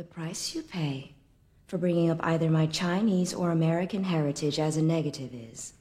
[0.00, 1.12] The price you pay
[1.66, 5.72] for bringing up either my Chinese or American heritage as a negative is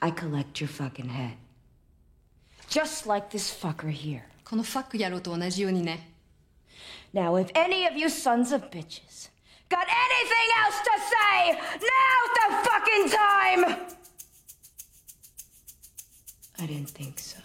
[0.00, 1.36] I collect your fucking head.
[2.68, 4.24] Just like this fucker here.
[4.44, 6.12] このファック野郎と同じようにね
[7.12, 9.30] Now, if any of you sons of bitches
[9.68, 13.96] got anything else to say, now's the fucking time!
[16.58, 17.38] I didn't think so.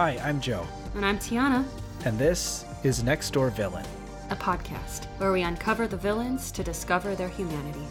[0.00, 1.62] Hi, I'm Joe, And I'm Tiana,
[2.06, 3.84] and this is Next Door Villain.
[4.30, 7.86] a podcast where we uncover the villains to discover their humanity.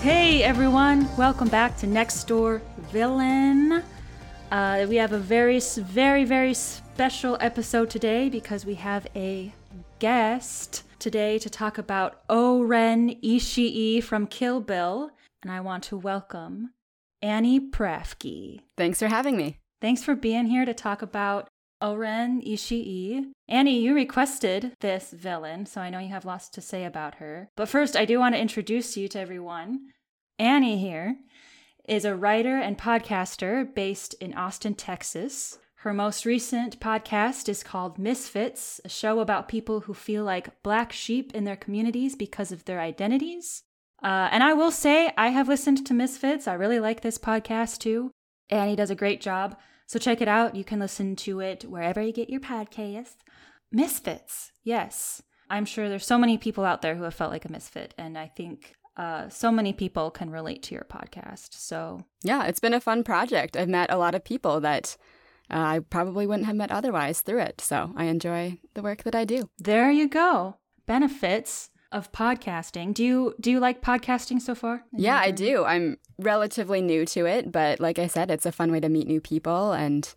[0.00, 3.82] Hey everyone, welcome back to Next Door Villain.
[4.50, 9.52] Uh, we have a very, very, very special episode today because we have a
[9.98, 15.10] guest today to talk about Oren Ishii from Kill Bill.
[15.42, 16.74] And I want to welcome
[17.22, 18.60] Annie Prafke.
[18.76, 19.56] Thanks for having me.
[19.80, 21.48] Thanks for being here to talk about
[21.80, 23.30] Oren Ishii.
[23.48, 27.48] Annie, you requested this villain, so I know you have lots to say about her.
[27.56, 29.88] But first, I do want to introduce you to everyone.
[30.38, 31.16] Annie here
[31.88, 35.58] is a writer and podcaster based in Austin, Texas.
[35.82, 40.92] Her most recent podcast is called Misfits, a show about people who feel like black
[40.92, 43.62] sheep in their communities because of their identities.
[44.02, 46.46] Uh, and I will say, I have listened to Misfits.
[46.46, 48.10] I really like this podcast too.
[48.50, 49.56] Annie does a great job.
[49.86, 50.54] So check it out.
[50.54, 53.16] You can listen to it wherever you get your podcasts.
[53.72, 55.22] Misfits, yes.
[55.48, 58.18] I'm sure there's so many people out there who have felt like a misfit, and
[58.18, 61.54] I think uh, so many people can relate to your podcast.
[61.54, 63.56] So Yeah, it's been a fun project.
[63.56, 64.98] I've met a lot of people that
[65.50, 67.60] uh, I probably wouldn't have met otherwise through it.
[67.60, 69.48] So I enjoy the work that I do.
[69.58, 70.56] there you go.
[70.86, 72.94] Benefits of podcasting.
[72.94, 74.84] Do you do you like podcasting so far?
[74.92, 75.64] Yeah, I do.
[75.64, 79.06] I'm relatively new to it, but like I said, it's a fun way to meet
[79.06, 80.12] new people and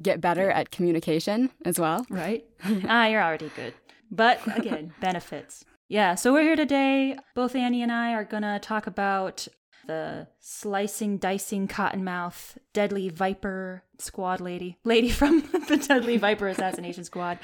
[0.00, 2.06] get better at communication as well.
[2.10, 2.44] right?
[2.88, 3.74] ah, you're already good.
[4.10, 5.64] But again, benefits.
[5.88, 7.16] Yeah, so we're here today.
[7.34, 9.48] Both Annie and I are going to talk about
[9.88, 14.78] the slicing, dicing, cottonmouth, deadly viper squad lady.
[14.84, 17.40] Lady from the Deadly Viper Assassination Squad.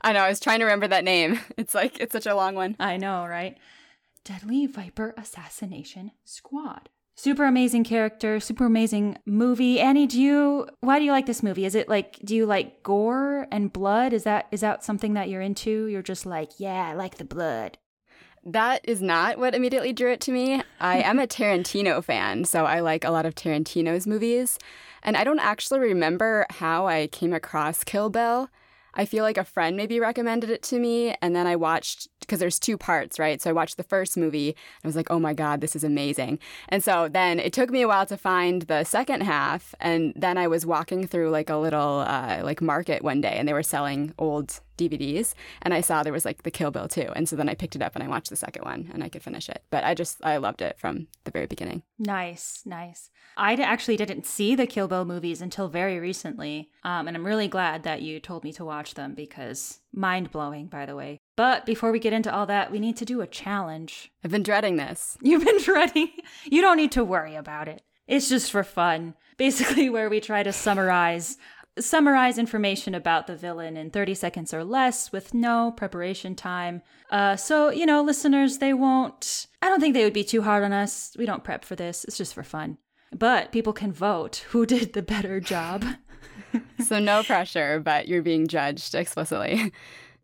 [0.00, 1.38] I know, I was trying to remember that name.
[1.58, 2.76] It's like, it's such a long one.
[2.78, 3.58] I know, right?
[4.24, 6.88] Deadly Viper Assassination Squad.
[7.16, 9.80] Super amazing character, super amazing movie.
[9.80, 11.64] Annie, do you why do you like this movie?
[11.64, 14.12] Is it like do you like gore and blood?
[14.12, 15.86] Is that is that something that you're into?
[15.86, 17.76] You're just like, yeah, I like the blood.
[18.48, 20.62] That is not what immediately drew it to me.
[20.80, 24.58] I am a Tarantino fan, so I like a lot of Tarantino's movies.
[25.02, 28.48] And I don't actually remember how I came across Kill Bill.
[28.94, 32.40] I feel like a friend maybe recommended it to me, and then I watched because
[32.40, 33.40] there's two parts, right?
[33.42, 35.84] So I watched the first movie and I was like, oh my God, this is
[35.84, 36.38] amazing.
[36.70, 40.38] And so then it took me a while to find the second half, and then
[40.38, 43.62] I was walking through like a little uh, like market one day, and they were
[43.62, 47.36] selling old DVDs, and I saw there was like the Kill Bill too, and so
[47.36, 49.48] then I picked it up and I watched the second one, and I could finish
[49.48, 49.62] it.
[49.70, 51.82] But I just I loved it from the very beginning.
[51.98, 53.10] Nice, nice.
[53.36, 57.48] I actually didn't see the Kill Bill movies until very recently, um, and I'm really
[57.48, 61.18] glad that you told me to watch them because mind blowing, by the way.
[61.36, 64.10] But before we get into all that, we need to do a challenge.
[64.24, 65.16] I've been dreading this.
[65.22, 66.10] You've been dreading.
[66.50, 67.82] You don't need to worry about it.
[68.06, 69.14] It's just for fun.
[69.36, 71.36] Basically, where we try to summarize
[71.80, 76.82] summarize information about the villain in 30 seconds or less with no preparation time.
[77.10, 80.64] Uh, so, you know, listeners, they won't, I don't think they would be too hard
[80.64, 81.14] on us.
[81.18, 82.78] We don't prep for this, it's just for fun.
[83.12, 85.84] But people can vote who did the better job.
[86.82, 89.72] So no pressure, but you're being judged explicitly.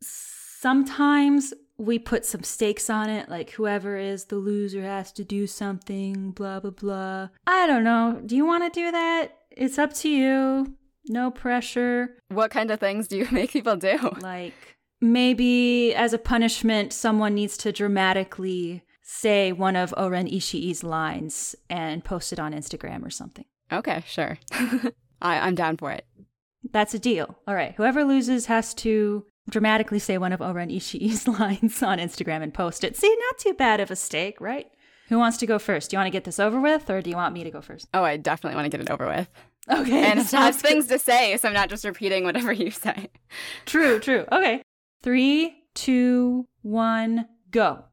[0.01, 5.47] Sometimes we put some stakes on it, like whoever is the loser has to do
[5.47, 7.29] something, blah, blah, blah.
[7.47, 8.23] I don't know.
[8.25, 9.37] Do you want to do that?
[9.51, 10.75] It's up to you.
[11.07, 12.17] No pressure.
[12.29, 13.99] What kind of things do you make people do?
[14.21, 14.55] Like
[15.01, 22.03] maybe as a punishment, someone needs to dramatically say one of Oren Ishii's lines and
[22.03, 23.45] post it on Instagram or something.
[23.71, 24.39] Okay, sure.
[25.23, 26.07] I, I'm down for it.
[26.73, 27.39] That's a deal.
[27.47, 27.75] All right.
[27.77, 32.83] Whoever loses has to dramatically say one of Oren Ishii's lines on Instagram and post
[32.83, 32.97] it.
[32.97, 34.67] See, not too bad of a stake, right?
[35.09, 35.91] Who wants to go first?
[35.91, 37.61] Do you want to get this over with or do you want me to go
[37.61, 37.89] first?
[37.93, 39.29] Oh, I definitely want to get it over with.
[39.71, 40.05] Okay.
[40.05, 43.09] And it has things to say, so I'm not just repeating whatever you say.
[43.67, 44.27] True, true.
[44.31, 44.63] Okay.
[45.03, 47.85] Three, two, one, go.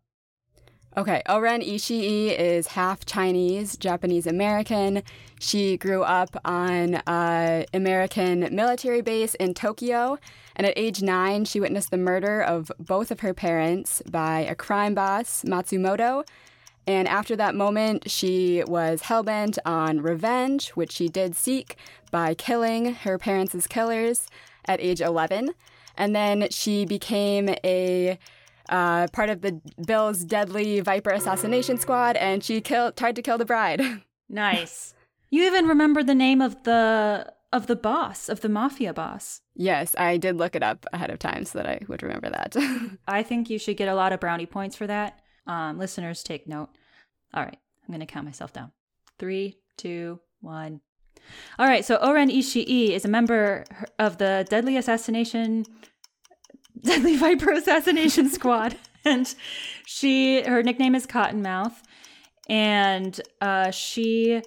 [0.97, 5.03] Okay, Oren Ishii is half Chinese, Japanese American.
[5.39, 10.17] She grew up on an American military base in Tokyo,
[10.57, 14.53] and at age nine, she witnessed the murder of both of her parents by a
[14.53, 16.25] crime boss, Matsumoto.
[16.87, 21.75] And after that moment, she was hellbent on revenge, which she did seek
[22.09, 24.27] by killing her parents' killers
[24.65, 25.53] at age 11.
[25.97, 28.17] And then she became a
[28.69, 33.37] uh, part of the Bill's deadly Viper assassination squad, and she killed, tried to kill
[33.37, 33.81] the bride.
[34.33, 34.93] Nice.
[35.29, 39.41] you even remember the name of the of the boss of the mafia boss.
[39.55, 42.55] yes, I did look it up ahead of time so that I would remember that.
[43.09, 45.19] I think you should get a lot of brownie points for that.
[45.51, 46.69] Um, listeners, take note.
[47.33, 48.71] All right, I'm going to count myself down.
[49.19, 50.79] Three, two, one.
[51.59, 53.65] All right, so Oren Ishii is a member
[53.99, 55.65] of the Deadly Assassination,
[56.81, 59.35] Deadly Viper Assassination Squad, and
[59.85, 61.75] she her nickname is Cottonmouth,
[62.47, 64.41] and uh, she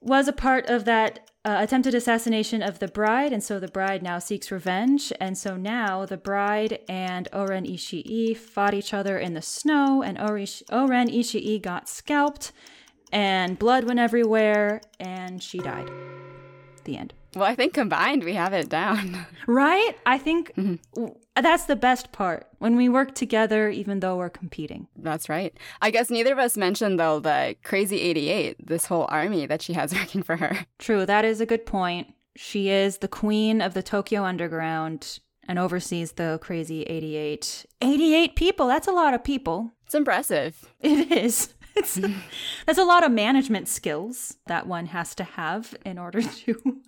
[0.00, 4.02] was a part of that uh, attempted assassination of the bride, and so the bride
[4.02, 5.12] now seeks revenge.
[5.20, 10.18] And so now the bride and Oren Ishii fought each other in the snow, and
[10.18, 12.52] Oren Ishii got scalped,
[13.12, 15.90] and blood went everywhere, and she died.
[16.84, 17.14] The end.
[17.34, 19.26] well, I think combined we have it down.
[19.46, 19.96] Right?
[20.06, 24.30] I think w- Uh, that's the best part when we work together, even though we're
[24.30, 24.86] competing.
[24.96, 25.56] That's right.
[25.82, 29.72] I guess neither of us mentioned, though, the Crazy 88, this whole army that she
[29.72, 30.66] has working for her.
[30.78, 32.14] True, that is a good point.
[32.36, 37.66] She is the queen of the Tokyo Underground and oversees the crazy 88.
[37.80, 39.72] 88 people, that's a lot of people.
[39.84, 40.72] It's impressive.
[40.80, 41.54] It is.
[41.76, 41.98] It's
[42.66, 46.80] that's a lot of management skills that one has to have in order to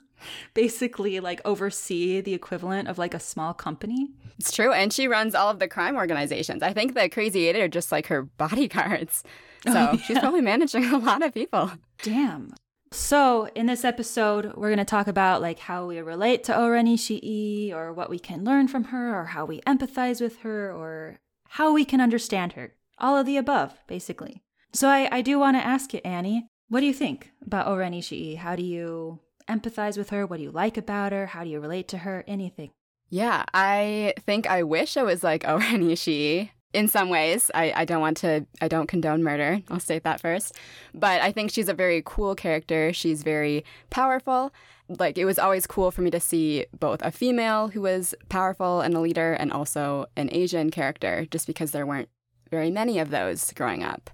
[0.54, 4.08] basically like oversee the equivalent of like a small company.
[4.38, 4.72] It's true.
[4.72, 6.62] And she runs all of the crime organizations.
[6.62, 9.22] I think the Crazy eight are just like her bodyguards.
[9.66, 11.72] Oh, so she's probably managing a lot of people.
[12.02, 12.54] Damn.
[12.92, 16.86] So, in this episode, we're going to talk about like how we relate to Oren
[16.86, 21.18] Ishii or what we can learn from her or how we empathize with her or
[21.48, 22.74] how we can understand her.
[22.98, 24.42] All of the above, basically.
[24.72, 27.92] So, I, I do want to ask you, Annie, what do you think about Oren
[27.92, 28.38] Ishii?
[28.38, 30.26] How do you empathize with her?
[30.26, 31.26] What do you like about her?
[31.26, 32.24] How do you relate to her?
[32.26, 32.70] Anything.
[33.08, 37.50] Yeah, I think I wish I was like Oren Ishii in some ways.
[37.54, 39.62] I, I don't want to, I don't condone murder.
[39.70, 40.56] I'll state that first.
[40.92, 42.92] But I think she's a very cool character.
[42.92, 44.52] She's very powerful.
[44.88, 48.80] Like, it was always cool for me to see both a female who was powerful
[48.80, 52.08] and a leader and also an Asian character, just because there weren't
[52.50, 54.10] very many of those growing up.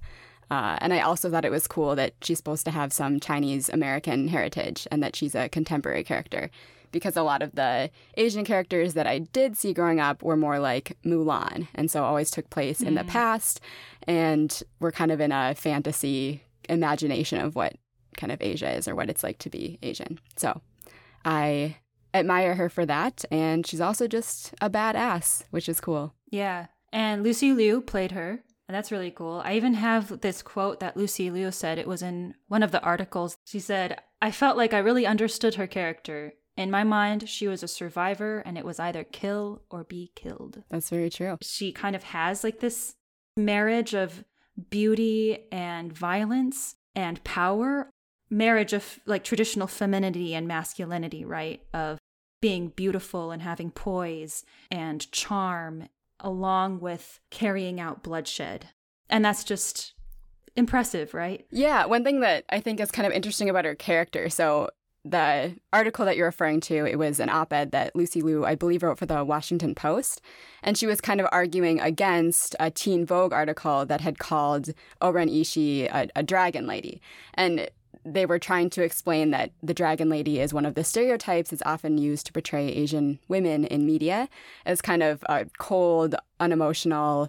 [0.53, 3.71] Uh, and I also thought it was cool that she's supposed to have some Chinese
[3.71, 6.51] American heritage and that she's a contemporary character.
[6.91, 7.89] Because a lot of the
[8.19, 12.31] Asian characters that I did see growing up were more like Mulan, and so always
[12.31, 13.63] took place in the past,
[14.07, 17.77] and were kind of in a fantasy imagination of what
[18.19, 20.19] kind of Asia is or what it's like to be Asian.
[20.37, 20.61] So
[21.25, 21.77] I
[22.13, 26.13] admire her for that, and she's also just a badass, which is cool.
[26.31, 26.67] Yeah.
[26.93, 28.43] And Lucy Liu played her.
[28.73, 29.43] And that's really cool.
[29.45, 31.79] I even have this quote that Lucy Liu said.
[31.79, 33.37] It was in one of the articles.
[33.45, 36.33] She said, I felt like I really understood her character.
[36.57, 40.63] In my mind, she was a survivor, and it was either kill or be killed.
[40.71, 41.37] That's very true.
[41.43, 42.95] She kind of has like this
[43.37, 44.25] marriage of
[44.71, 47.91] beauty and violence and power,
[48.31, 51.61] marriage of like traditional femininity and masculinity, right?
[51.75, 51.99] Of
[52.41, 55.91] being beautiful and having poise and charm
[56.23, 58.69] along with carrying out bloodshed.
[59.11, 59.93] And that's just
[60.57, 61.45] impressive, right?
[61.51, 64.31] Yeah, one thing that I think is kind of interesting about her character.
[64.31, 64.71] So
[65.05, 68.83] the article that you're referring to, it was an op-ed that Lucy Liu, I believe,
[68.83, 70.21] wrote for the Washington Post,
[70.63, 74.69] and she was kind of arguing against a Teen Vogue article that had called
[75.01, 77.03] Oren Ishii a, a dragon lady,
[77.35, 77.69] and
[78.05, 81.63] they were trying to explain that the dragon lady is one of the stereotypes that's
[81.65, 84.29] often used to portray Asian women in media
[84.67, 87.29] as kind of a cold, unemotional,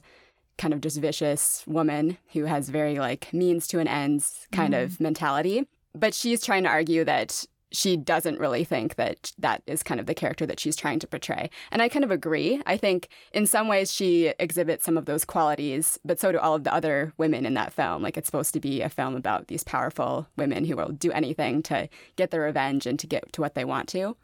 [0.58, 4.92] kind of just vicious woman who has very like means to an ends kind of
[4.92, 5.00] mm.
[5.02, 5.68] mentality.
[5.96, 10.06] But she's trying to argue that she doesn't really think that that is kind of
[10.06, 11.50] the character that she's trying to portray.
[11.72, 12.62] And I kind of agree.
[12.68, 16.54] I think in some ways she exhibits some of those qualities, but so do all
[16.54, 18.04] of the other women in that film.
[18.04, 21.64] Like it's supposed to be a film about these powerful women who will do anything
[21.64, 24.16] to get their revenge and to get to what they want to.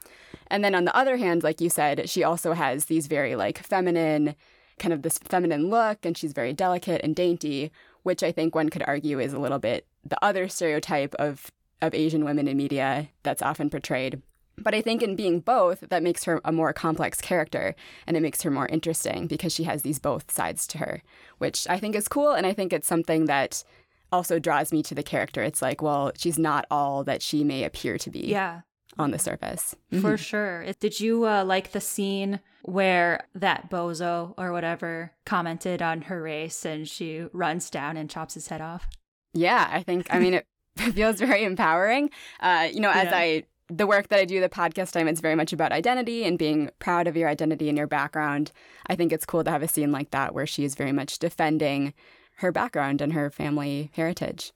[0.48, 3.58] And then on the other hand, like you said, she also has these very like
[3.58, 4.36] feminine
[4.78, 7.72] kind of this feminine look and she's very delicate and dainty,
[8.04, 11.94] which I think one could argue is a little bit the other stereotype of of
[11.94, 14.22] Asian women in media that's often portrayed.
[14.58, 18.22] But I think in being both, that makes her a more complex character and it
[18.22, 21.02] makes her more interesting because she has these both sides to her,
[21.38, 22.34] which I think is cool.
[22.34, 23.64] And I think it's something that
[24.12, 25.42] also draws me to the character.
[25.44, 28.62] It's like, well, she's not all that she may appear to be Yeah,
[28.98, 29.76] on the surface.
[30.02, 30.20] for Mhm.
[30.20, 30.66] sure.
[30.82, 36.66] Did you uh, like the scene where that bozo or whatever commented on her race
[36.66, 38.90] and she runs down and chops his head off?
[39.34, 40.48] Yeah, I think, I mean, it
[40.94, 42.10] feels very empowering.
[42.40, 43.18] Uh, you know, as Yeah.
[43.18, 46.38] I, the work that I do, the podcast time, it's very much about identity and
[46.38, 48.52] being proud of your identity and your background.
[48.88, 51.20] I think it's cool to have a scene like that where she is very much
[51.20, 51.94] defending
[52.38, 54.54] her background and her family heritage.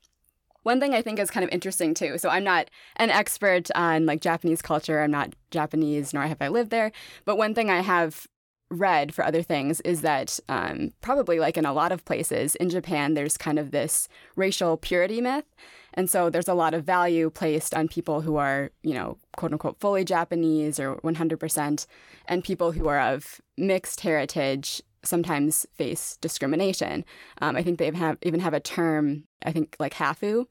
[0.64, 2.18] One thing I think is kind of interesting too.
[2.18, 5.02] So I'm not an expert on like Japanese culture.
[5.02, 6.92] I'm not Japanese, nor have I lived there.
[7.26, 8.26] But one thing I have
[8.70, 12.70] read for other things is that um, probably like in a lot of places in
[12.70, 15.46] Japan, there's kind of this racial purity myth.
[15.94, 19.52] And so there's a lot of value placed on people who are, you know, quote
[19.52, 21.86] unquote, fully Japanese or 100%,
[22.28, 27.06] and people who are of mixed heritage sometimes face discrimination.
[27.42, 30.46] Um, I think they have even have a term, I think like hafu.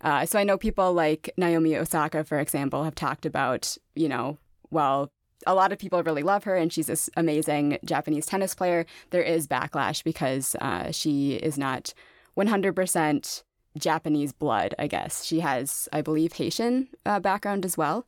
[0.00, 4.38] Uh, so I know people like Naomi Osaka, for example, have talked about, you know,
[4.70, 5.10] well,
[5.46, 8.86] a lot of people really love her and she's this amazing Japanese tennis player.
[9.10, 11.94] There is backlash because uh, she is not
[12.36, 13.42] 100%
[13.76, 15.24] Japanese blood, I guess.
[15.24, 18.06] She has, I believe, Haitian uh, background as well.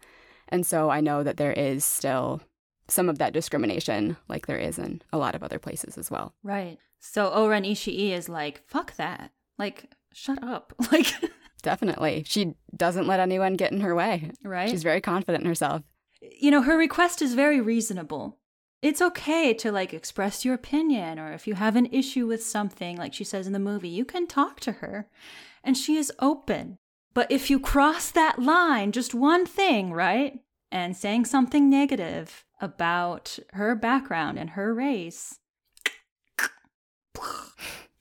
[0.48, 2.40] And so I know that there is still
[2.88, 6.34] some of that discrimination, like there is in a lot of other places as well.
[6.42, 6.78] Right.
[6.98, 9.30] So Oren Ishii is like, fuck that.
[9.58, 10.72] Like, shut up.
[10.92, 11.06] Like,
[11.62, 12.24] Definitely.
[12.26, 14.30] She doesn't let anyone get in her way.
[14.42, 14.70] right?
[14.70, 15.82] She's very confident in herself.
[16.20, 18.38] you know, her request is very reasonable.
[18.82, 22.96] It's okay to like express your opinion, or if you have an issue with something,
[22.96, 25.06] like she says in the movie, you can talk to her
[25.62, 26.78] and she is open.
[27.14, 30.40] But if you cross that line, just one thing, right?
[30.72, 35.38] And saying something negative about her background and her race,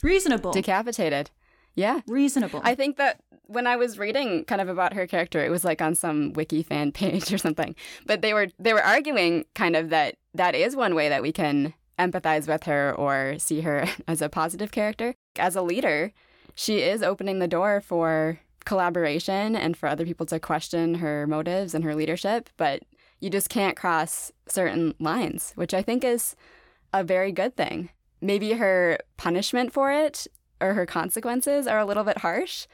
[0.04, 0.52] reasonable.
[0.52, 1.32] Decapitated.
[1.76, 2.02] Yeah.
[2.08, 2.62] reasonable.
[2.64, 5.82] I think that when I was reading kind of about her character, it was like
[5.82, 7.76] on some wiki fan page or something.
[8.06, 11.32] But they were they were arguing kind of that that is one way that we
[11.32, 15.16] can empathize with her or see her as a positive character.
[15.38, 16.12] As a leader,
[16.60, 21.74] she is opening the door for collaboration and for other people to question her motives
[21.74, 22.84] and her leadership, but
[23.22, 26.36] you just can't cross certain lines, which I think is
[26.94, 27.92] a very good thing.
[28.20, 30.28] Maybe her punishment for it
[30.60, 32.68] or her consequences are a little bit harsh,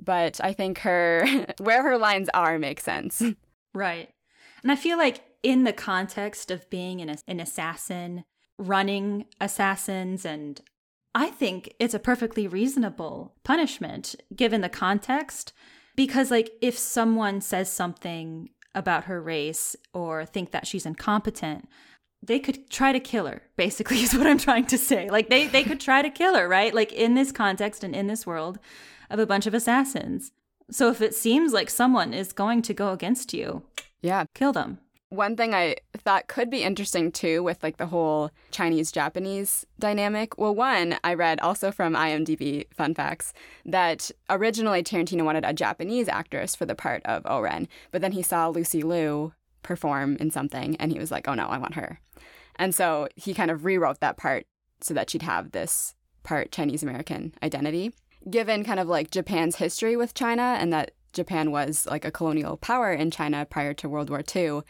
[0.00, 1.24] but I think her
[1.58, 3.22] where her lines are makes sense.
[3.74, 4.08] Right.
[4.62, 8.24] And I feel like in the context of being an, an assassin,
[8.56, 10.60] running assassins, and
[11.18, 15.52] I think it's a perfectly reasonable punishment given the context.
[15.96, 21.68] Because, like, if someone says something about her race or think that she's incompetent,
[22.22, 25.10] they could try to kill her, basically, is what I'm trying to say.
[25.10, 26.72] Like, they, they could try to kill her, right?
[26.72, 28.60] Like, in this context and in this world
[29.10, 30.30] of a bunch of assassins.
[30.70, 33.64] So if it seems like someone is going to go against you,
[34.02, 34.26] yeah.
[34.36, 34.78] kill them.
[35.10, 40.36] One thing I thought could be interesting too with like the whole Chinese Japanese dynamic.
[40.36, 43.32] Well, one, I read also from IMDb fun facts
[43.64, 48.12] that originally Tarantino wanted a Japanese actress for the part of oh Oren, but then
[48.12, 51.74] he saw Lucy Liu perform in something and he was like, "Oh no, I want
[51.74, 52.00] her."
[52.56, 54.46] And so he kind of rewrote that part
[54.80, 57.94] so that she'd have this part Chinese American identity.
[58.28, 62.58] Given kind of like Japan's history with China and that Japan was like a colonial
[62.58, 64.60] power in China prior to World War II,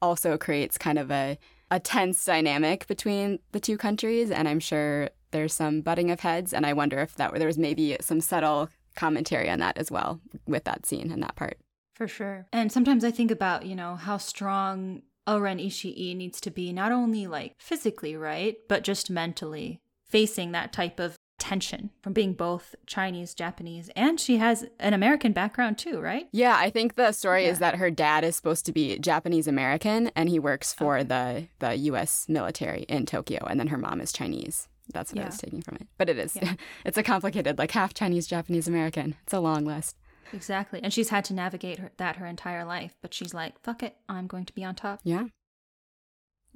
[0.00, 1.38] also creates kind of a,
[1.70, 4.30] a tense dynamic between the two countries.
[4.30, 6.52] And I'm sure there's some butting of heads.
[6.52, 10.20] And I wonder if that there was maybe some subtle commentary on that as well
[10.46, 11.58] with that scene and that part.
[11.94, 12.46] For sure.
[12.52, 16.92] And sometimes I think about, you know, how strong Oren Ishii needs to be, not
[16.92, 22.74] only like physically, right, but just mentally facing that type of tension from being both
[22.86, 26.28] Chinese, Japanese, and she has an American background too, right?
[26.32, 30.08] Yeah, I think the story is that her dad is supposed to be Japanese American
[30.16, 33.46] and he works for the, the US military in Tokyo.
[33.48, 34.68] And then her mom is Chinese.
[34.92, 35.86] That's what I was taking from it.
[35.98, 36.54] But it is, Yeah.
[36.84, 39.16] it's a complicated, like half Chinese, Japanese American.
[39.24, 39.96] It's a long list.
[40.32, 40.80] Exactly.
[40.82, 43.96] And she's had to navigate her, that her entire life, but she's like, fuck it,
[44.08, 45.24] I'm going to be on top, Yeah.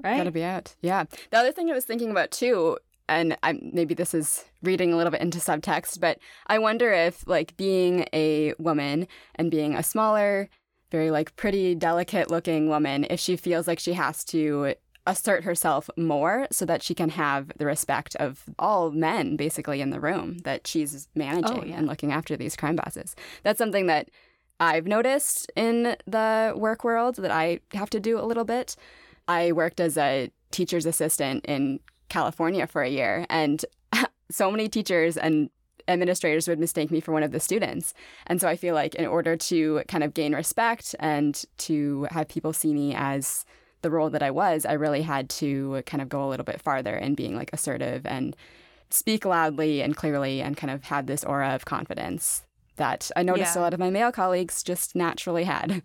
[0.02, 0.16] right?
[0.18, 0.74] Gotta be out.
[0.80, 1.04] Yeah.
[1.30, 4.96] The other thing I was thinking about too, and I, maybe this is reading a
[4.96, 9.82] little bit into subtext, but I wonder if like being a woman and being a
[9.82, 10.48] smaller,
[10.90, 14.74] very like pretty delicate looking woman, if she feels like she has to
[15.06, 19.90] assert herself more so that she can have the respect of all men basically in
[19.90, 21.76] the room that she's managing Oh, yeah.
[21.78, 23.16] and looking after these crime bosses.
[23.42, 24.10] That's something that
[24.60, 28.76] I've noticed in the work world that I have to do a little bit.
[29.26, 31.80] I worked as a teacher's assistant in
[32.12, 33.64] California for a year, and
[34.30, 35.48] so many teachers and
[35.88, 37.92] administrators would mistake me for one of the students.
[38.28, 42.28] And so I feel like in order to kind of gain respect and to have
[42.28, 43.44] people see me as
[43.80, 46.60] the role that I was, I really had to kind of go a little bit
[46.62, 48.36] farther in being like assertive and
[48.90, 52.44] speak loudly and clearly and kind of have this aura of confidence
[52.76, 53.60] that I noticed Yeah.
[53.60, 55.82] a lot of my male colleagues just naturally had.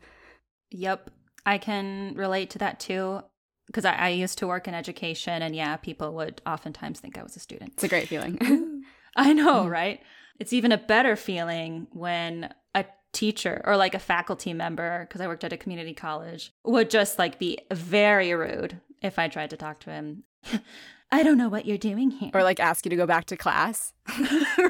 [0.72, 1.10] Yep.
[1.46, 3.22] I can relate to that too.
[3.68, 7.24] Because I, I used to work in education, and yeah, people would oftentimes think I
[7.24, 7.74] was a student.
[7.74, 8.84] It's a great feeling.
[9.16, 10.02] I know, right?
[10.40, 15.28] It's even a better feeling when a teacher or like a faculty member, because I
[15.28, 19.58] worked at a community college, would just like be very rude if I tried to
[19.58, 20.24] talk to him.
[21.12, 22.32] I don't know what you're doing here.
[22.34, 23.94] or like ask you to go back to class.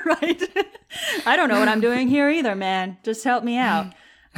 [0.06, 0.42] right?
[1.26, 2.98] I don't know what I'm doing here either, man.
[3.04, 3.94] Just help me out.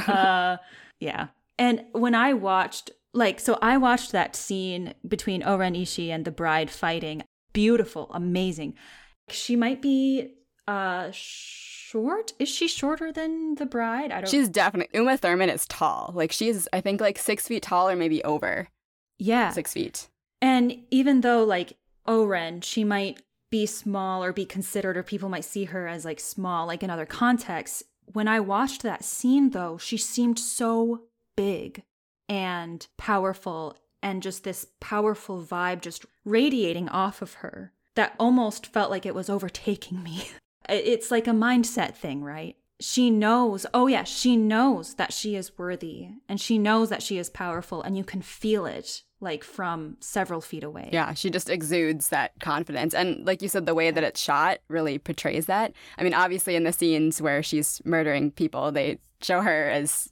[0.06, 0.56] Uh,
[0.98, 1.28] yeah.
[1.58, 6.30] And when I watched, like, so I watched that scene between Oren Ishii and the
[6.30, 7.22] bride fighting.
[7.52, 8.74] Beautiful, amazing.
[9.28, 10.34] She might be
[10.68, 12.32] uh short.
[12.38, 14.12] Is she shorter than the bride?
[14.12, 14.30] I don't.
[14.30, 16.12] She's definitely Uma Thurman is tall.
[16.14, 18.68] Like she's I think like six feet tall or maybe over
[19.18, 19.50] yeah.
[19.50, 20.08] six feet.
[20.40, 21.74] And even though like
[22.06, 26.20] Oren, she might be small or be considered, or people might see her as like
[26.20, 27.82] small, like in other contexts.
[28.12, 31.02] When I watched that scene though, she seemed so
[31.36, 31.82] big
[32.30, 38.88] and powerful and just this powerful vibe just radiating off of her that almost felt
[38.88, 40.30] like it was overtaking me.
[40.68, 42.54] It's like a mindset thing, right?
[42.80, 47.18] She knows, oh yeah, she knows that she is worthy and she knows that she
[47.18, 50.90] is powerful and you can feel it like from several feet away.
[50.92, 52.94] Yeah, she just exudes that confidence.
[52.94, 55.72] And like you said, the way that it's shot really portrays that.
[55.98, 60.08] I mean, obviously, in the scenes where she's murdering people, they show her as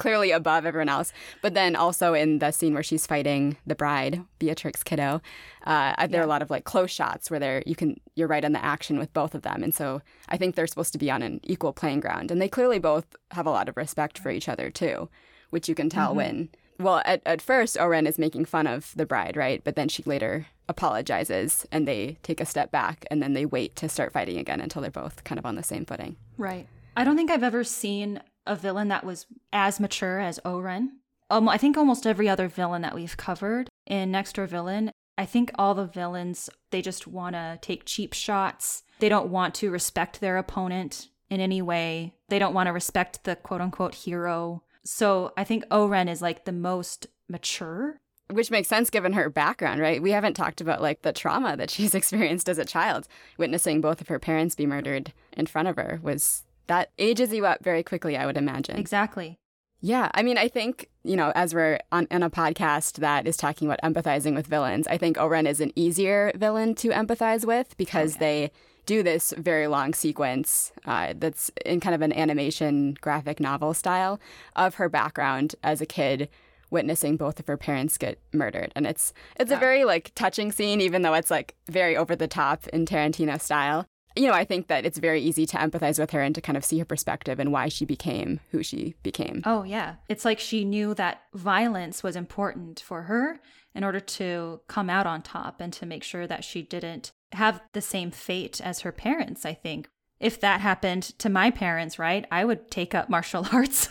[0.00, 1.12] clearly above everyone else.
[1.42, 5.20] But then also in the scene where she's fighting the bride, Beatrix Kiddo,
[5.64, 8.44] uh, there are a lot of like close shots where they're you can you're right
[8.44, 9.62] on the action with both of them.
[9.62, 12.32] And so I think they're supposed to be on an equal playing ground.
[12.32, 15.08] And they clearly both have a lot of respect for each other too,
[15.50, 16.48] which you can tell when
[16.80, 19.62] well, at, at first, Oren is making fun of the bride, right?
[19.62, 23.76] But then she later apologizes and they take a step back and then they wait
[23.76, 26.16] to start fighting again until they're both kind of on the same footing.
[26.38, 26.66] Right.
[26.96, 30.98] I don't think I've ever seen a villain that was as mature as Oren.
[31.30, 35.24] Um, I think almost every other villain that we've covered in Next Door Villain, I
[35.24, 38.82] think all the villains, they just want to take cheap shots.
[38.98, 42.14] They don't want to respect their opponent in any way.
[42.28, 44.64] They don't want to respect the quote unquote hero.
[44.84, 48.00] So I think Oren is like the most mature.
[48.30, 50.02] Which makes sense given her background, right?
[50.02, 53.06] We haven't talked about like the trauma that she's experienced as a child.
[53.38, 57.44] Witnessing both of her parents be murdered in front of her was that ages you
[57.46, 58.76] up very quickly, I would imagine.
[58.76, 59.40] Exactly.
[59.80, 63.36] Yeah, I mean, I think, you know, as we're on, on a podcast that is
[63.36, 67.76] talking about empathizing with villains, I think Oren is an easier villain to empathize with
[67.76, 68.52] because they
[68.86, 74.20] do this very long sequence uh, that's in kind of an animation graphic novel style
[74.54, 76.28] of her background as a kid
[76.70, 80.80] witnessing both of her parents get murdered and it's it's a very like touching scene
[80.80, 84.68] even though it's like very over the top in Tarantino style you know, I think
[84.68, 87.38] that it's very easy to empathize with her and to kind of see her perspective
[87.38, 89.42] and why she became who she became.
[89.44, 89.96] Oh, yeah.
[90.08, 93.40] It's like she knew that violence was important for her
[93.74, 97.60] in order to come out on top and to make sure that she didn't have
[97.72, 99.88] the same fate as her parents, I think.
[100.18, 103.88] If that happened to my parents, right, I would take up martial arts.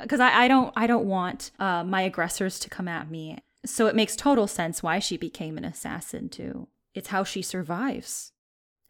[0.00, 3.38] Because I, I don't I don't want uh, my aggressors to come at me.
[3.64, 6.68] So it makes total sense why she became an assassin too.
[6.94, 8.32] It's how she survives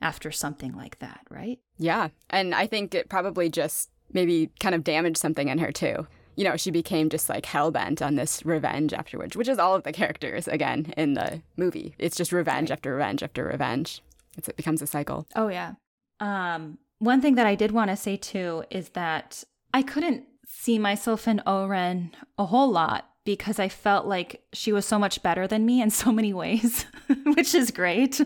[0.00, 1.58] after something like that, right?
[1.78, 2.08] Yeah.
[2.30, 6.06] And I think it probably just maybe kind of damaged something in her too.
[6.36, 9.74] You know, she became just like hell bent on this revenge afterwards, which is all
[9.74, 11.94] of the characters again in the movie.
[11.98, 14.02] It's just revenge after revenge after revenge.
[14.36, 15.26] It's, it becomes a cycle.
[15.34, 15.72] Oh yeah.
[16.20, 20.78] Um, one thing that I did want to say too is that I couldn't see
[20.78, 25.46] myself in Oren a whole lot because I felt like she was so much better
[25.46, 26.86] than me in so many ways,
[27.24, 28.18] which is great.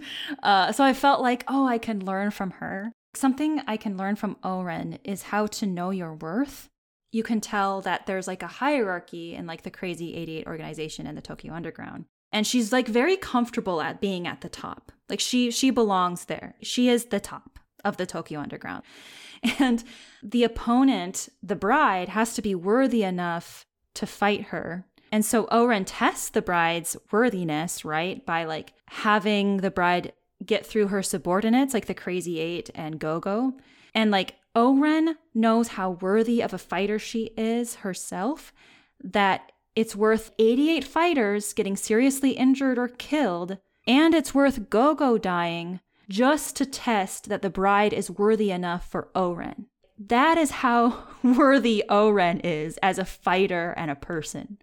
[0.44, 2.92] Uh, so I felt like, oh, I can learn from her.
[3.14, 6.68] Something I can learn from Oren is how to know your worth.
[7.10, 11.16] You can tell that there's like a hierarchy in like the crazy 88 organization in
[11.16, 12.04] the Tokyo Underground.
[12.30, 14.92] And she's like very comfortable at being at the top.
[15.08, 16.54] Like she she belongs there.
[16.62, 18.84] She is the top of the Tokyo Underground.
[19.58, 19.82] And
[20.22, 24.86] the opponent, the bride, has to be worthy enough to fight her.
[25.12, 28.24] And so Oren tests the bride's worthiness, right?
[28.24, 30.12] By like having the bride
[30.44, 33.54] get through her subordinates, like the Crazy Eight and Gogo.
[33.94, 38.52] And like O-Ren knows how worthy of a fighter she is herself,
[39.02, 45.80] that it's worth 88 fighters getting seriously injured or killed, and it's worth Gogo dying
[46.08, 49.66] just to test that the bride is worthy enough for O-Ren.
[49.98, 54.58] That is how worthy O-Ren is as a fighter and a person.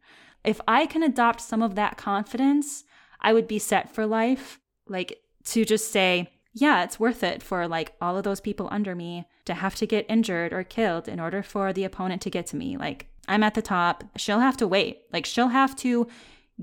[0.47, 2.85] If I can adopt some of that confidence,
[3.19, 4.61] I would be set for life.
[4.87, 8.95] Like to just say, yeah, it's worth it for like all of those people under
[8.95, 12.47] me to have to get injured or killed in order for the opponent to get
[12.47, 12.77] to me.
[12.77, 14.05] Like I'm at the top.
[14.15, 15.01] She'll have to wait.
[15.11, 16.07] Like she'll have to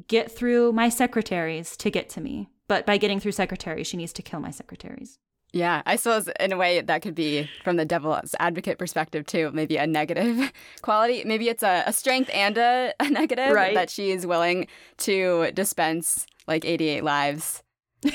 [0.09, 2.49] get through my secretaries to get to me.
[2.66, 5.18] But by getting through secretaries, she needs to kill my secretaries.
[5.54, 9.52] Yeah, I suppose in a way that could be from the devil's advocate perspective too,
[9.54, 11.22] maybe a negative quality.
[11.24, 13.72] Maybe it's a, a strength and a, a negative Right.
[13.74, 14.66] that she is willing
[14.98, 17.62] to dispense like 88 lives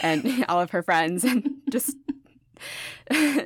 [0.03, 1.95] and all of her friends and just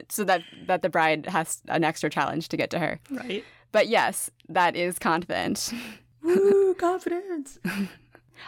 [0.10, 3.00] so that that the bride has an extra challenge to get to her.
[3.12, 3.44] Right.
[3.72, 5.72] But yes, that is confident.
[6.24, 7.60] Woo, confidence.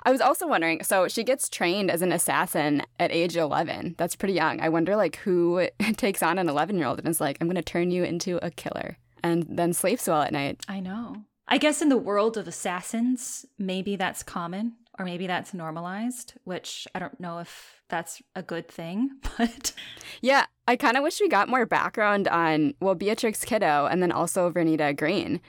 [0.04, 3.96] I was also wondering, so she gets trained as an assassin at age 11.
[3.98, 4.60] That's pretty young.
[4.62, 5.68] I wonder like who
[5.98, 8.98] takes on an 11-year-old and is like, "I'm going to turn you into a killer."
[9.24, 10.64] And then sleeps well at night.
[10.68, 11.24] I know.
[11.48, 16.88] I guess in the world of assassins, maybe that's common or maybe that's normalized, which
[16.96, 19.74] I don't know if that's a good thing, but
[20.22, 24.12] Yeah, I kind of wish we got more background on well Beatrix Kiddo and then
[24.12, 25.42] also Vernita Green.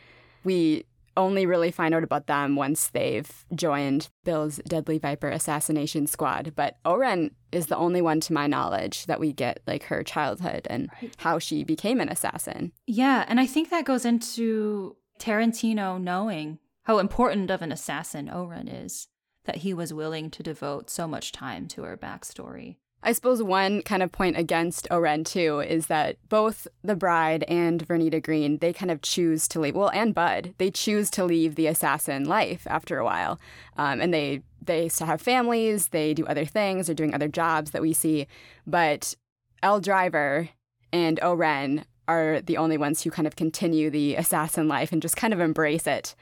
[0.45, 0.85] We
[1.17, 6.53] only really find out about them once they've joined Bill's Deadly Viper assassination squad.
[6.55, 10.67] But Oren is the only one to my knowledge that we get like her childhood
[10.69, 12.73] and how she became an assassin.
[12.87, 18.69] yeah, and I think that goes into Tarantino knowing how important of an assassin Oren
[18.69, 19.09] is,
[19.45, 22.77] that he was willing to devote so much time to her backstory.
[23.07, 27.87] I suppose one kind of point against Oren too is that both the bride and
[27.87, 29.77] Vernita Green, they kind of choose to leave.
[29.77, 33.39] Well, and Bud, they choose to leave the assassin life after a while,
[33.77, 35.89] um, and they they still have families.
[35.89, 36.87] They do other things.
[36.87, 38.27] They're doing other jobs that we see,
[38.67, 39.15] but
[39.63, 40.49] Elle Driver
[40.93, 45.17] and Oren are the only ones who kind of continue the assassin life and just
[45.17, 46.17] kind of embrace it.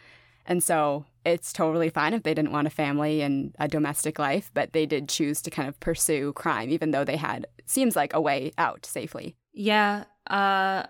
[0.44, 4.50] And so it's totally fine if they didn't want a family and a domestic life,
[4.54, 8.12] but they did choose to kind of pursue crime, even though they had, seems like,
[8.14, 9.36] a way out safely.
[9.52, 10.84] Yeah, uh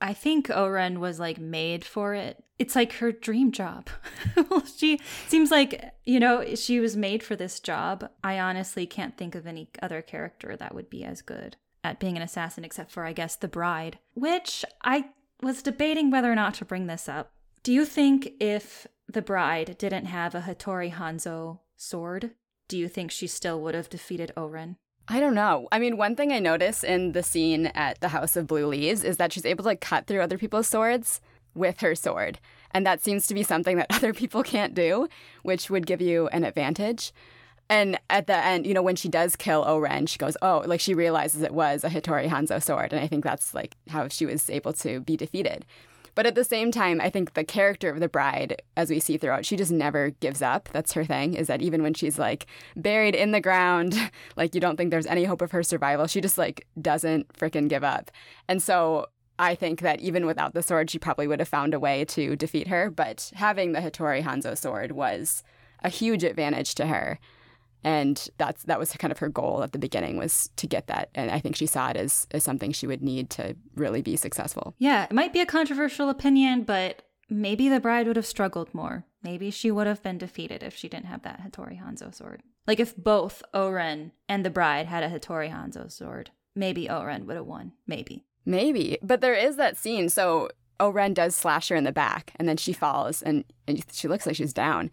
[0.00, 2.42] I think Oren was like made for it.
[2.58, 3.88] It's like her dream job.
[4.48, 8.08] well, she seems like, you know, she was made for this job.
[8.22, 12.16] I honestly can't think of any other character that would be as good at being
[12.16, 15.06] an assassin except for I guess the bride, which I
[15.42, 17.32] was debating whether or not to bring this up.
[17.62, 22.32] Do you think if the bride didn't have a Hattori Hanzo sword,
[22.68, 24.76] do you think she still would have defeated Oren?
[25.08, 25.68] I don't know.
[25.72, 29.04] I mean, one thing I notice in the scene at the House of Blue Leaves
[29.04, 31.22] is that she's able to cut through other people's swords
[31.54, 32.38] with her sword.
[32.72, 35.08] And that seems to be something that other people can't do,
[35.42, 37.12] which would give you an advantage.
[37.70, 40.80] And at the end, you know, when she does kill Oren, she goes, oh, like
[40.80, 42.92] she realizes it was a Hattori Hanzo sword.
[42.92, 45.64] And I think that's like how she was able to be defeated.
[46.18, 49.18] But at the same time, I think the character of the bride, as we see
[49.18, 50.68] throughout, she just never gives up.
[50.72, 53.94] That's her thing, is that even when she's like buried in the ground,
[54.36, 57.68] like you don't think there's any hope of her survival, she just like doesn't freaking
[57.68, 58.10] give up.
[58.48, 59.06] And so
[59.38, 62.34] I think that even without the sword, she probably would have found a way to
[62.34, 62.90] defeat her.
[62.90, 65.44] But having the Hattori Hanzo sword was
[65.84, 67.20] a huge advantage to her.
[67.84, 71.10] And that's that was kind of her goal at the beginning was to get that.
[71.14, 74.16] And I think she saw it as, as something she would need to really be
[74.16, 74.74] successful.
[74.78, 79.04] Yeah, it might be a controversial opinion, but maybe the bride would have struggled more.
[79.22, 82.42] Maybe she would have been defeated if she didn't have that Hattori Hanzo sword.
[82.66, 87.36] Like if both Oren and the bride had a Hattori Hanzo sword, maybe Oren would
[87.36, 87.72] have won.
[87.86, 88.24] Maybe.
[88.44, 88.98] Maybe.
[89.02, 90.08] But there is that scene.
[90.08, 94.08] So Oren does slash her in the back and then she falls and, and she
[94.08, 94.90] looks like she's down.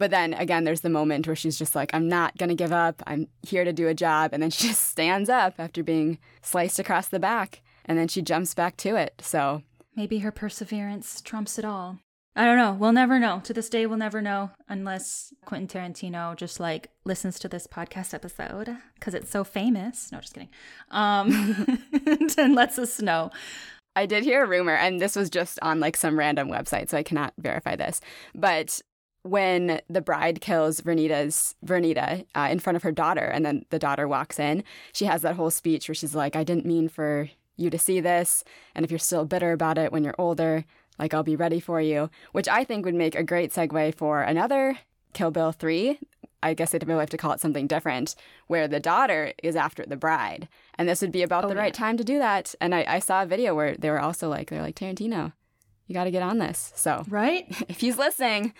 [0.00, 2.72] But then again, there's the moment where she's just like, I'm not going to give
[2.72, 3.02] up.
[3.06, 4.30] I'm here to do a job.
[4.32, 7.60] And then she just stands up after being sliced across the back.
[7.84, 9.20] And then she jumps back to it.
[9.20, 9.62] So
[9.94, 11.98] Maybe her perseverance trumps it all.
[12.34, 12.72] I don't know.
[12.72, 13.40] We'll never know.
[13.44, 18.14] To this day, we'll never know unless Quentin Tarantino just like listens to this podcast
[18.14, 20.10] episode because it's so famous.
[20.10, 20.48] No, just kidding.
[20.90, 21.82] Um,
[22.38, 23.30] and lets us know.
[23.96, 26.96] I did hear a rumor, and this was just on like some random website, so
[26.96, 28.00] I cannot verify this.
[28.34, 28.80] But
[29.22, 33.78] when the bride kills Vernita's Vernita uh, in front of her daughter, and then the
[33.78, 37.28] daughter walks in, she has that whole speech where she's like, "I didn't mean for
[37.56, 40.64] you to see this, and if you're still bitter about it when you're older,
[40.98, 44.22] like I'll be ready for you." Which I think would make a great segue for
[44.22, 44.78] another
[45.12, 45.98] Kill Bill three,
[46.42, 48.14] I guess they'd really have to call it something different,
[48.46, 50.48] where the daughter is after the bride.
[50.78, 51.60] And this would be about Oh, the yeah.
[51.60, 52.54] right time to do that.
[52.60, 55.32] And I, I saw a video where they were also like, they're like, Tarantino,
[55.88, 56.72] you got to get on this.
[56.76, 57.44] So Right?
[57.68, 58.54] if he's listening,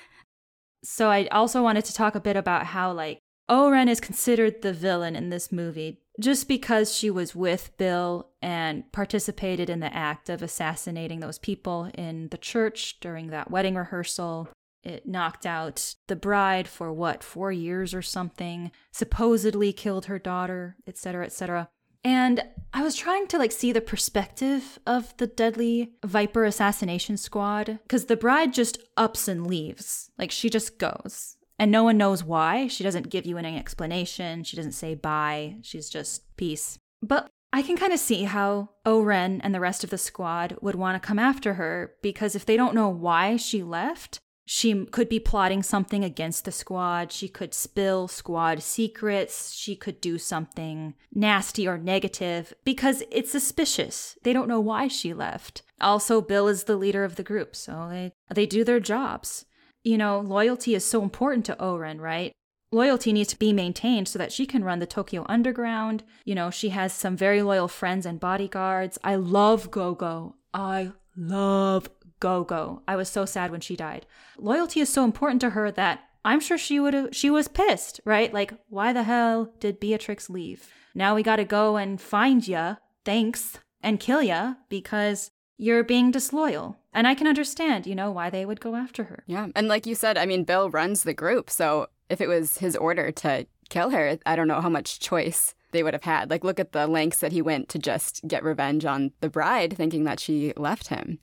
[0.82, 4.72] So I also wanted to talk a bit about how like Oren is considered the
[4.72, 10.28] villain in this movie just because she was with Bill and participated in the act
[10.28, 14.48] of assassinating those people in the church during that wedding rehearsal.
[14.82, 20.76] It knocked out the bride for what, four years or something, supposedly killed her daughter,
[20.86, 21.68] etc., etc.
[22.04, 27.78] And I was trying to like see the perspective of the deadly Viper assassination squad
[27.82, 30.10] because the bride just ups and leaves.
[30.18, 31.36] Like she just goes.
[31.58, 32.68] And no one knows why.
[32.68, 34.44] She doesn't give you any explanation.
[34.44, 35.56] She doesn't say bye.
[35.62, 36.78] She's just peace.
[37.02, 40.76] But I can kind of see how Oren and the rest of the squad would
[40.76, 44.20] want to come after her because if they don't know why she left,
[44.52, 47.12] she could be plotting something against the squad.
[47.12, 49.54] She could spill squad secrets.
[49.54, 54.18] She could do something nasty or negative because it's suspicious.
[54.24, 55.62] They don't know why she left.
[55.80, 59.44] Also, Bill is the leader of the group, so they they do their jobs.
[59.84, 62.32] You know, loyalty is so important to Oren, right?
[62.72, 66.02] Loyalty needs to be maintained so that she can run the Tokyo Underground.
[66.24, 68.98] You know, she has some very loyal friends and bodyguards.
[69.04, 70.34] I love Gogo.
[70.52, 71.88] I love
[72.20, 72.82] Gogo.
[72.86, 74.06] I was so sad when she died.
[74.38, 78.00] Loyalty is so important to her that I'm sure she would have she was pissed,
[78.04, 78.32] right?
[78.32, 80.68] Like, why the hell did Beatrix leave?
[80.94, 82.76] Now we got to go and find ya.
[83.04, 83.58] Thanks.
[83.82, 86.76] And kill ya because you're being disloyal.
[86.92, 89.24] And I can understand, you know, why they would go after her.
[89.26, 89.48] yeah.
[89.54, 91.48] And like you said, I mean, Bill runs the group.
[91.48, 95.54] So if it was his order to kill her, I don't know how much choice
[95.72, 96.28] they would have had.
[96.28, 99.76] Like, look at the lengths that he went to just get revenge on the bride,
[99.76, 101.20] thinking that she left him.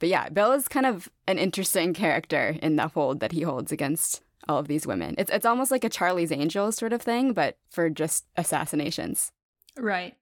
[0.00, 3.70] But yeah, Bill is kind of an interesting character in the hold that he holds
[3.70, 5.14] against all of these women.
[5.18, 9.30] It's it's almost like a Charlie's Angels sort of thing, but for just assassinations.
[9.78, 10.16] Right.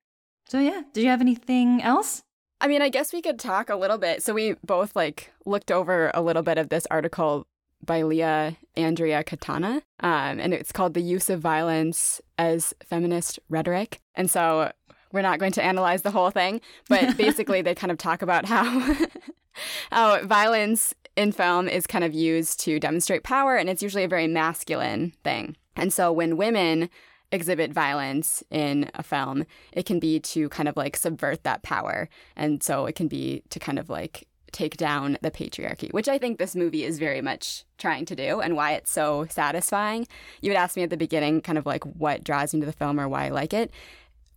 [0.48, 2.22] So yeah, did you have anything else?
[2.60, 4.22] I mean, I guess we could talk a little bit.
[4.22, 7.46] So we both like looked over a little bit of this article
[7.84, 14.00] by Leah Andrea Katana, um, and it's called "The Use of Violence as Feminist Rhetoric."
[14.16, 14.72] And so
[15.12, 18.44] we're not going to analyze the whole thing, but basically they kind of talk about
[18.44, 18.96] how
[19.90, 24.04] how oh, violence in film is kind of used to demonstrate power, and it's usually
[24.04, 25.56] a very masculine thing.
[25.76, 26.90] And so when women
[27.30, 32.08] exhibit violence in a film, it can be to kind of like subvert that power.
[32.36, 36.18] And so it can be to kind of like take down the patriarchy, which I
[36.18, 40.06] think this movie is very much trying to do and why it's so satisfying.
[40.40, 42.72] You had asked me at the beginning kind of like what draws me to the
[42.72, 43.70] film or why I like it.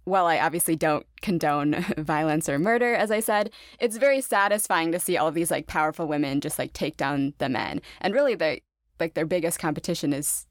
[0.05, 3.51] Well, I obviously don't condone violence or murder, as I said.
[3.79, 7.33] It's very satisfying to see all of these like powerful women just like take down
[7.37, 7.81] the men.
[8.01, 8.61] And really the
[8.99, 10.45] like their biggest competition is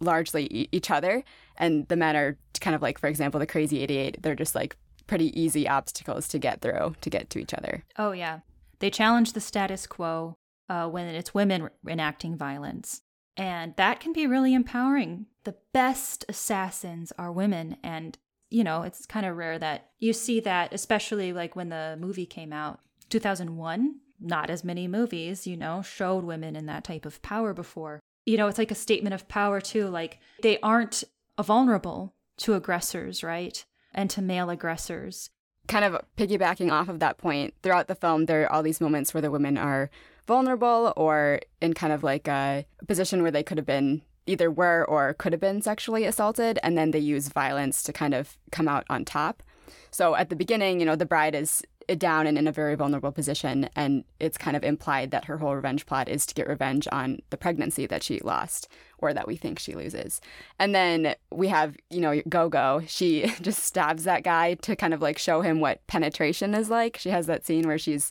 [0.00, 1.22] largely e- each other
[1.56, 4.76] and the men are kind of like for example the crazy 88 they're just like
[5.06, 8.40] pretty easy obstacles to get through to get to each other Oh yeah,
[8.80, 10.34] they challenge the status quo
[10.68, 13.02] uh, when it's women enacting violence,
[13.36, 15.26] and that can be really empowering.
[15.44, 18.18] The best assassins are women, and
[18.54, 22.26] you know it's kind of rare that you see that, especially like when the movie
[22.26, 24.00] came out, two thousand one.
[24.20, 28.00] Not as many movies, you know, showed women in that type of power before.
[28.24, 29.88] You know, it's like a statement of power too.
[29.88, 31.02] Like they aren't
[31.42, 33.64] vulnerable to aggressors, right?
[33.92, 35.30] And to male aggressors.
[35.66, 39.12] kind of piggybacking off of that point throughout the film there are all these moments
[39.14, 39.90] where the women are
[40.26, 44.84] vulnerable or in kind of like a position where they could have been either were
[44.84, 48.68] or could have been sexually assaulted and then they use violence to kind of come
[48.68, 49.42] out on top.
[49.90, 51.62] So at the beginning you know the bride is
[51.98, 55.54] down and in a very vulnerable position and it's kind of implied that her whole
[55.54, 59.36] revenge plot is to get revenge on the pregnancy that she lost or that we
[59.36, 60.20] think she loses.
[60.58, 62.82] And then we have you know gogo.
[62.86, 66.96] She just stabs that guy to kind of like show him what penetration is like.
[66.96, 68.10] She has that scene where she's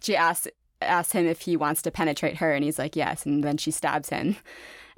[0.00, 0.48] she asks
[0.82, 3.70] asks him if he wants to penetrate her and he's like yes and then she
[3.70, 4.36] stabs him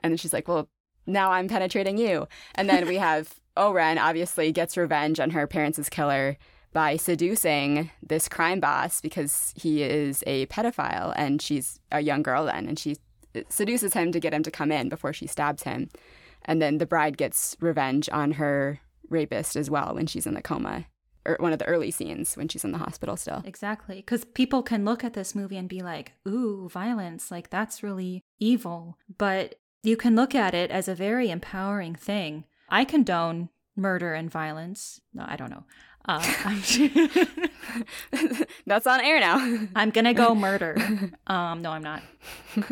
[0.01, 0.69] and then she's like well
[1.07, 5.89] now i'm penetrating you and then we have oren obviously gets revenge on her parents'
[5.89, 6.37] killer
[6.73, 12.45] by seducing this crime boss because he is a pedophile and she's a young girl
[12.45, 12.97] then and she
[13.49, 15.89] seduces him to get him to come in before she stabs him
[16.45, 20.43] and then the bride gets revenge on her rapist as well when she's in the
[20.43, 20.87] coma
[21.27, 23.97] or one of the early scenes when she's in the hospital still Exactly.
[23.97, 28.23] Because people can look at this movie and be like, ooh, violence, like that's really
[28.39, 28.97] evil.
[29.19, 29.57] But
[29.87, 32.45] you can look at it as a very empowering thing.
[32.69, 35.01] I condone murder and violence.
[35.15, 35.65] No, I don't know.
[36.09, 36.63] Uh, I'm,
[38.67, 39.67] That's on air now.
[39.77, 40.77] I'm gonna go murder.
[41.27, 42.03] Um, no, I'm not.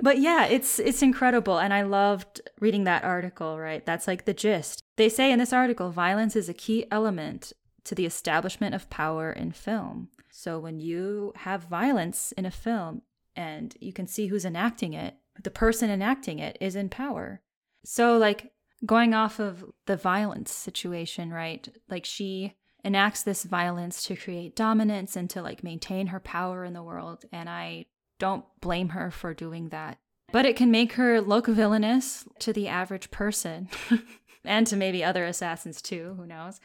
[0.00, 3.59] But yeah, it's it's incredible, and I loved reading that article.
[3.59, 4.85] Right, that's like the gist.
[4.96, 7.53] They say in this article, violence is a key element
[7.85, 10.09] to the establishment of power in film.
[10.31, 13.03] So when you have violence in a film,
[13.37, 17.40] and you can see who's enacting it, the person enacting it is in power.
[17.84, 18.52] So like
[18.84, 21.68] going off of the violence situation, right?
[21.88, 26.74] Like she enacts this violence to create dominance and to like maintain her power in
[26.74, 27.24] the world.
[27.32, 27.86] And I
[28.18, 29.98] don't blame her for doing that.
[30.32, 33.68] But it can make her look villainous to the average person
[34.44, 36.60] and to maybe other assassins too, who knows.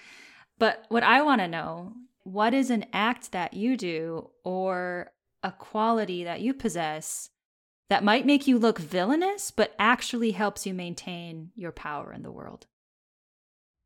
[0.58, 5.52] But what I want to know what is an act that you do or a
[5.52, 7.30] quality that you possess
[7.90, 12.32] that might make you look villainous, but actually helps you maintain your power in the
[12.32, 12.68] world?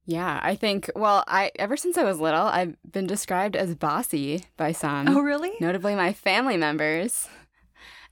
[0.05, 4.45] Yeah, I think, well, I ever since I was little, I've been described as bossy
[4.57, 5.07] by some.
[5.07, 5.53] Oh, really?
[5.61, 7.29] Notably my family members.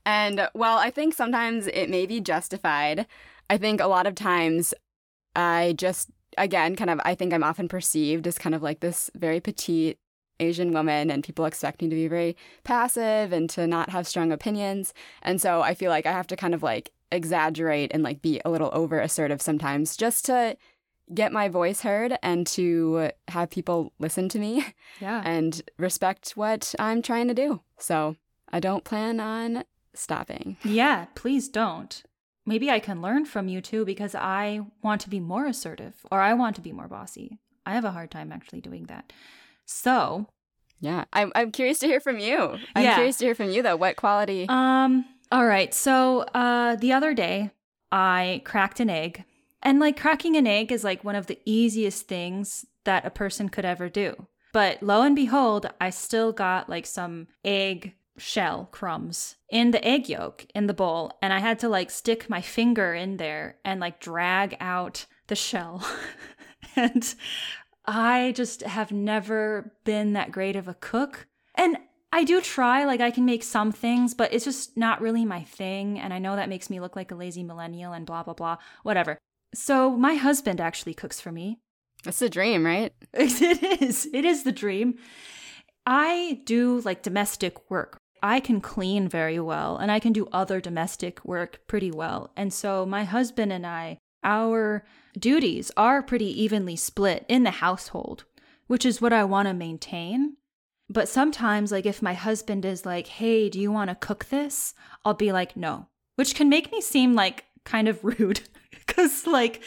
[0.06, 3.06] And while I think sometimes it may be justified,
[3.50, 4.72] I think a lot of times
[5.36, 9.10] I just, again, kind of, I think I'm often perceived as kind of like this
[9.14, 9.98] very petite
[10.40, 14.32] Asian woman, and people expect me to be very passive and to not have strong
[14.32, 14.92] opinions.
[15.22, 18.40] And so I feel like I have to kind of like exaggerate and like be
[18.44, 20.56] a little over assertive sometimes just to
[21.14, 24.64] get my voice heard and to have people listen to me
[25.00, 25.20] Yeah.
[25.26, 27.60] and respect what I'm trying to do.
[27.78, 28.16] So
[28.50, 29.64] I don't plan on
[29.94, 30.56] stopping.
[30.64, 32.02] Yeah, please don't.
[32.46, 36.20] Maybe I can learn from you too because I want to be more assertive or
[36.20, 37.38] I want to be more bossy.
[37.66, 39.12] I have a hard time actually doing that.
[39.72, 40.26] So,
[40.80, 42.58] Yeah, I'm, I'm curious to hear from you.
[42.74, 42.94] I'm Yeah.
[42.94, 43.76] curious to hear from you though.
[43.76, 44.46] What quality?
[44.48, 45.72] um, all right.
[45.72, 47.50] So, uh, the other day
[47.90, 49.24] I cracked an egg,
[49.62, 53.48] and like cracking an egg is like one of the easiest things that a person
[53.48, 54.26] could ever do.
[54.52, 60.08] But lo and behold, I still got like some egg shell crumbs in the egg
[60.08, 63.80] yolk in the bowl, and I had to like stick my finger in there and
[63.80, 65.82] like drag out the shell.
[66.76, 67.14] and
[67.84, 71.26] I just have never been that great of a cook.
[71.54, 71.78] And
[72.12, 75.42] I do try, like, I can make some things, but it's just not really my
[75.42, 75.98] thing.
[75.98, 78.56] And I know that makes me look like a lazy millennial and blah, blah, blah,
[78.82, 79.18] whatever.
[79.54, 81.58] So my husband actually cooks for me.
[82.04, 82.92] That's the dream, right?
[83.14, 84.08] It is.
[84.12, 84.98] It is the dream.
[85.86, 87.98] I do like domestic work.
[88.22, 92.30] I can clean very well and I can do other domestic work pretty well.
[92.36, 94.84] And so my husband and I, our
[95.18, 98.24] duties are pretty evenly split in the household,
[98.66, 100.36] which is what I want to maintain.
[100.88, 104.74] But sometimes, like, if my husband is like, hey, do you want to cook this?
[105.04, 108.40] I'll be like, no, which can make me seem like kind of rude.
[108.86, 109.62] Cause, like,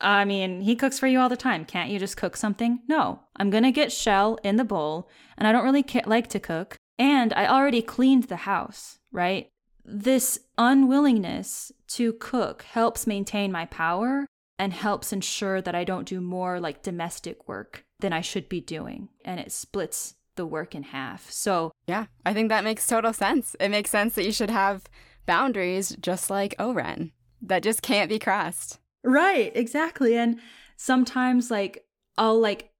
[0.00, 1.64] I mean, he cooks for you all the time.
[1.64, 2.80] Can't you just cook something?
[2.88, 6.76] No, I'm gonna get shell in the bowl, and I don't really like to cook.
[6.98, 9.49] And I already cleaned the house, right?
[9.92, 14.26] This unwillingness to cook helps maintain my power
[14.58, 18.60] and helps ensure that I don't do more like domestic work than I should be
[18.60, 19.08] doing.
[19.24, 21.30] And it splits the work in half.
[21.30, 23.56] So, Yeah, I think that makes total sense.
[23.58, 24.84] It makes sense that you should have
[25.26, 28.78] boundaries just like O-Ren that just can't be crossed.
[29.02, 30.16] Right, exactly.
[30.16, 30.40] And
[30.76, 31.84] sometimes like
[32.16, 32.70] I'll like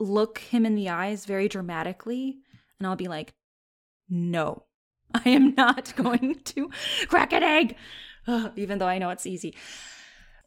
[0.00, 2.38] look him in the eyes very dramatically
[2.78, 3.32] and I'll be like,
[4.08, 4.64] "No.
[5.24, 6.70] I am not going to
[7.08, 7.76] crack an egg."
[8.26, 9.54] Ugh, even though I know it's easy.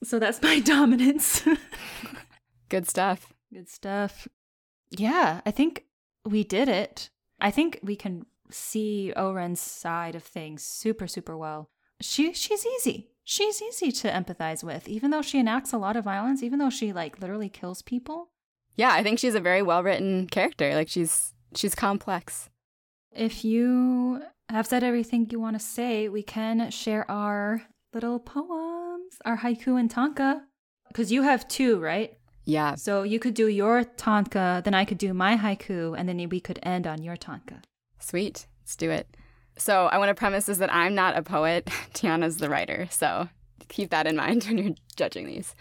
[0.03, 1.43] So that's my dominance.
[2.69, 3.33] Good stuff.
[3.51, 4.27] Good stuff.
[4.91, 5.85] Yeah, I think
[6.25, 7.09] we did it.
[7.39, 11.69] I think we can see O-Ren's side of things super super well.
[12.01, 13.11] She she's easy.
[13.23, 16.69] She's easy to empathize with even though she enacts a lot of violence, even though
[16.69, 18.29] she like literally kills people.
[18.75, 20.73] Yeah, I think she's a very well-written character.
[20.75, 22.49] Like she's she's complex.
[23.11, 29.15] If you have said everything you want to say, we can share our little poems,
[29.25, 30.43] our haiku and tanka.
[30.87, 32.17] Because you have two, right?
[32.45, 32.75] Yeah.
[32.75, 36.39] So you could do your tanka, then I could do my haiku, and then we
[36.39, 37.61] could end on your tanka.
[37.99, 38.47] Sweet.
[38.61, 39.07] Let's do it.
[39.57, 41.65] So I want to premise is that I'm not a poet.
[41.93, 42.87] Tiana's the writer.
[42.89, 43.27] So
[43.67, 45.55] keep that in mind when you're judging these.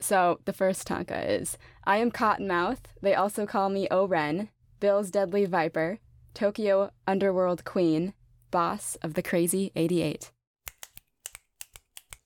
[0.00, 2.80] So the first tanka is I am Cottonmouth.
[3.02, 5.98] They also call me O-Ren, Bill's Deadly Viper,
[6.38, 8.14] Tokyo Underworld Queen,
[8.52, 10.30] boss of the Crazy 88.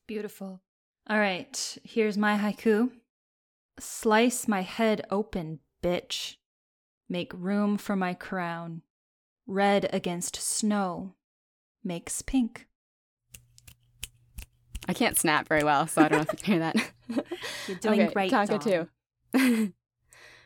[0.07, 0.61] Beautiful.
[1.09, 2.90] All right, here's my haiku.
[3.81, 6.37] Slice my head open, bitch.
[7.09, 8.83] Make room for my crown.
[9.46, 11.15] Red against snow
[11.83, 12.67] makes pink.
[14.87, 16.92] I can't snap very well, so I don't know if you can hear that.
[17.67, 18.31] You're doing okay, great.
[18.31, 18.88] Tanka Dawn.
[19.35, 19.73] two.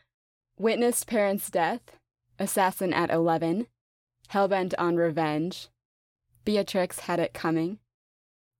[0.57, 1.97] Witnessed parents' death,
[2.39, 3.67] assassin at 11,
[4.33, 5.69] hellbent on revenge,
[6.45, 7.79] Beatrix had it coming,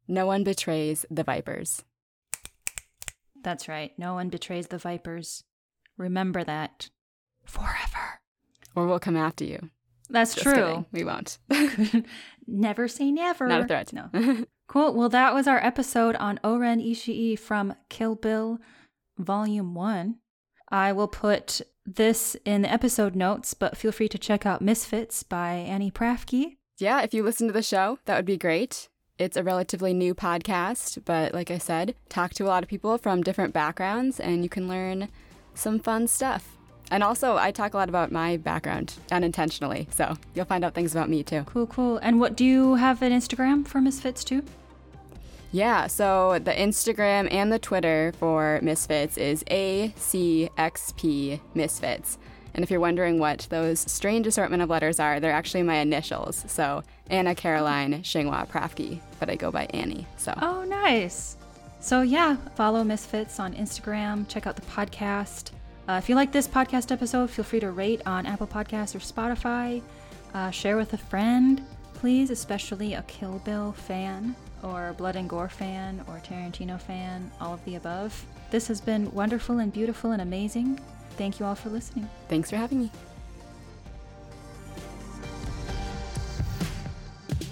[0.09, 1.83] no one betrays the vipers.
[3.43, 3.93] That's right.
[3.99, 5.45] No one betrays the vipers.
[5.97, 6.91] Remember that.
[7.45, 8.21] Forever.
[8.75, 9.71] Or we'll come after you.
[10.11, 10.55] That's Just true.
[10.55, 10.87] kidding.
[10.93, 11.39] We won't.
[12.47, 13.47] never say never.
[13.47, 13.93] Not a threat.
[13.93, 14.45] No.
[14.69, 14.95] Cool.
[14.95, 18.59] Well, that was our episode on O-Ren Ishii from Kill Bill
[19.17, 20.17] Volume 1.
[20.69, 25.23] I will put this in the episode notes, but feel free to check out Misfits
[25.23, 26.57] by Annie Prafke.
[26.79, 28.89] yeah, if you listen to the show, that would be great.
[29.19, 32.99] It's a relatively new podcast, but like I said, talk to a lot of people
[32.99, 35.09] from different backgrounds and you can learn
[35.55, 36.57] some fun stuff.
[36.91, 40.93] And also, I talk a lot about my background unintentionally, so you'll find out things
[40.93, 41.43] about me too.
[41.47, 41.97] Cool, cool.
[41.99, 44.43] And what do you have an Instagram for Misfits too?
[45.53, 52.19] Yeah, so the Instagram and the Twitter for Misfits is ACXP Misfits.
[52.55, 56.45] And if you're wondering what those strange assortment of letters are, they're actually my initials.
[56.49, 60.07] So Anna Caroline Shingwa Prafke, but I go by Annie.
[60.17, 61.37] So Oh, nice.
[61.81, 64.27] So, yeah, follow Misfits on Instagram.
[64.29, 65.51] Check out the podcast.
[65.89, 68.99] Uh, if you like this podcast episode, feel free to rate on Apple Podcasts or
[68.99, 69.83] Spotify.
[70.35, 74.35] Uh, share with a friend, please, especially a Kill Bill fan
[74.67, 78.27] or Blood and Gore fan or Tarantino fan, all of the above.
[78.51, 80.81] This has been wonderful and beautiful and amazing.
[81.17, 82.09] Thank you all for listening.
[82.29, 82.91] thanks for having me.